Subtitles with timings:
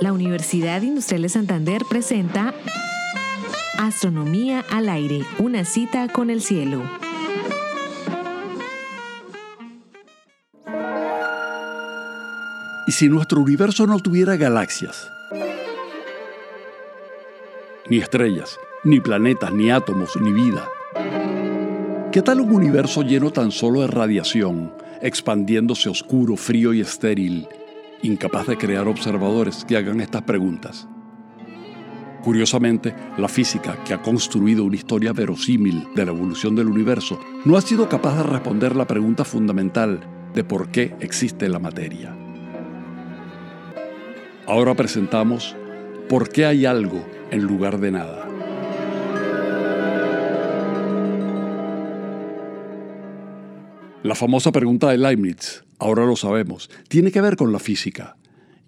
[0.00, 2.54] La Universidad Industrial de Santander presenta
[3.78, 6.82] Astronomía al aire, una cita con el cielo.
[12.86, 15.10] ¿Y si nuestro universo no tuviera galaxias?
[17.90, 20.68] Ni estrellas, ni planetas, ni átomos, ni vida.
[22.12, 24.72] ¿Qué tal un universo lleno tan solo de radiación,
[25.02, 27.46] expandiéndose oscuro, frío y estéril,
[28.02, 30.88] incapaz de crear observadores que hagan estas preguntas?
[32.22, 37.58] Curiosamente, la física, que ha construido una historia verosímil de la evolución del universo, no
[37.58, 40.00] ha sido capaz de responder la pregunta fundamental
[40.32, 42.16] de por qué existe la materia.
[44.46, 45.54] Ahora presentamos
[46.08, 48.27] ¿Por qué hay algo en lugar de nada?
[54.04, 58.16] La famosa pregunta de Leibniz, ahora lo sabemos, tiene que ver con la física.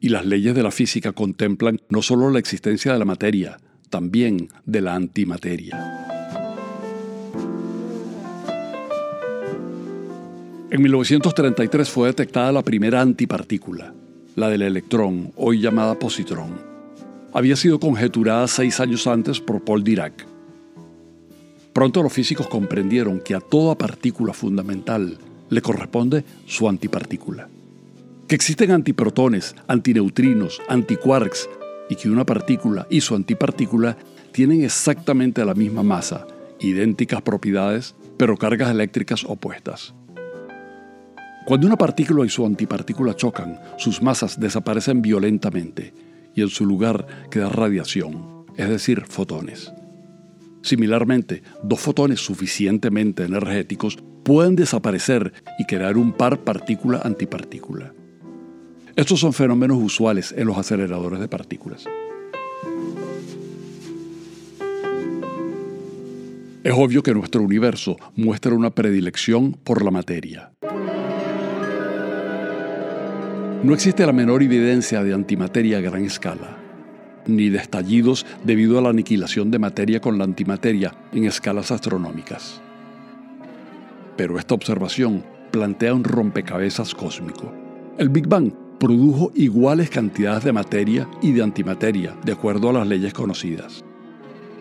[0.00, 4.48] Y las leyes de la física contemplan no solo la existencia de la materia, también
[4.64, 6.08] de la antimateria.
[10.70, 13.94] En 1933 fue detectada la primera antipartícula,
[14.34, 16.60] la del electrón, hoy llamada positrón.
[17.32, 20.26] Había sido conjeturada seis años antes por Paul Dirac.
[21.72, 25.18] Pronto los físicos comprendieron que a toda partícula fundamental
[25.48, 27.48] le corresponde su antipartícula.
[28.26, 31.48] Que existen antiprotones, antineutrinos, antiquarks
[31.88, 33.96] y que una partícula y su antipartícula
[34.32, 36.26] tienen exactamente la misma masa,
[36.60, 39.94] idénticas propiedades, pero cargas eléctricas opuestas.
[41.46, 45.92] Cuando una partícula y su antipartícula chocan, sus masas desaparecen violentamente
[46.34, 49.72] y en su lugar queda radiación, es decir, fotones.
[50.62, 57.94] Similarmente, dos fotones suficientemente energéticos pueden desaparecer y crear un par partícula-antipartícula.
[58.96, 61.86] Estos son fenómenos usuales en los aceleradores de partículas.
[66.62, 70.52] Es obvio que nuestro universo muestra una predilección por la materia.
[73.62, 76.59] No existe la menor evidencia de antimateria a gran escala,
[77.36, 82.60] ni de estallidos debido a la aniquilación de materia con la antimateria en escalas astronómicas.
[84.16, 87.52] Pero esta observación plantea un rompecabezas cósmico.
[87.98, 92.86] El Big Bang produjo iguales cantidades de materia y de antimateria, de acuerdo a las
[92.86, 93.84] leyes conocidas.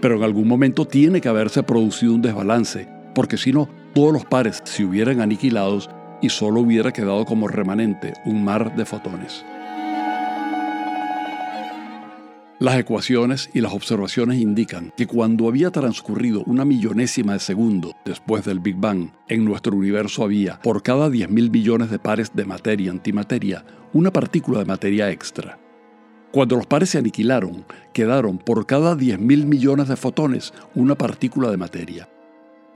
[0.02, 4.26] Pero en algún momento tiene que haberse producido un desbalance, porque si no, todos los
[4.26, 5.90] pares se hubieran aniquilados
[6.22, 9.46] y solo hubiera quedado como remanente un mar de fotones.
[12.60, 18.44] Las ecuaciones y las observaciones indican que cuando había transcurrido una millonésima de segundo después
[18.44, 22.88] del Big Bang, en nuestro universo había, por cada 10.000 billones de pares de materia
[22.88, 25.58] y antimateria, una partícula de materia extra.
[26.34, 31.58] Cuando los pares se aniquilaron, quedaron por cada 10.000 millones de fotones una partícula de
[31.58, 32.10] materia.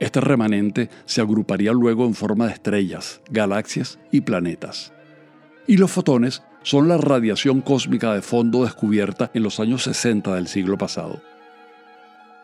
[0.00, 4.94] Este remanente se agruparía luego en forma de estrellas, galaxias y planetas.
[5.66, 10.48] Y los fotones son la radiación cósmica de fondo descubierta en los años 60 del
[10.48, 11.22] siglo pasado.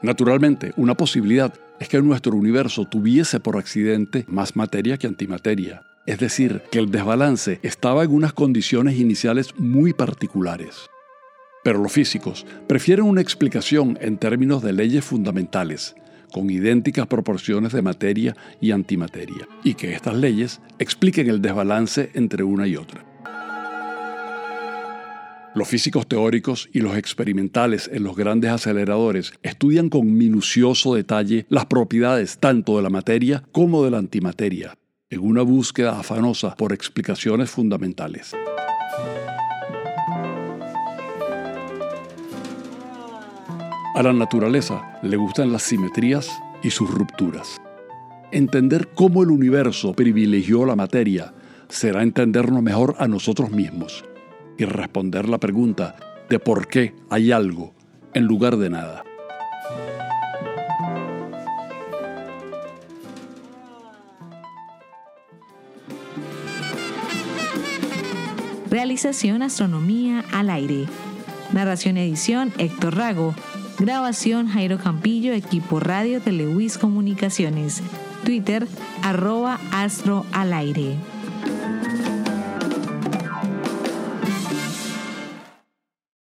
[0.02, 6.18] Naturalmente, una posibilidad es que nuestro universo tuviese por accidente más materia que antimateria, es
[6.18, 10.88] decir, que el desbalance estaba en unas condiciones iniciales muy particulares.
[11.64, 15.94] Pero los físicos prefieren una explicación en términos de leyes fundamentales,
[16.32, 22.42] con idénticas proporciones de materia y antimateria, y que estas leyes expliquen el desbalance entre
[22.44, 23.09] una y otra.
[25.60, 31.66] Los físicos teóricos y los experimentales en los grandes aceleradores estudian con minucioso detalle las
[31.66, 34.78] propiedades tanto de la materia como de la antimateria,
[35.10, 38.32] en una búsqueda afanosa por explicaciones fundamentales.
[43.94, 46.30] A la naturaleza le gustan las simetrías
[46.62, 47.60] y sus rupturas.
[48.32, 51.34] Entender cómo el universo privilegió la materia
[51.68, 54.04] será entendernos mejor a nosotros mismos
[54.60, 55.96] y responder la pregunta
[56.28, 57.72] de por qué hay algo
[58.12, 59.02] en lugar de nada.
[68.68, 70.84] Realización Astronomía al aire.
[71.52, 73.34] Narración edición Héctor Rago.
[73.78, 77.82] Grabación Jairo Campillo, equipo Radio Telewis Comunicaciones.
[78.24, 78.68] Twitter
[79.02, 80.96] arroba astro al aire.